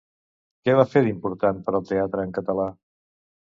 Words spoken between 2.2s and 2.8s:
en català?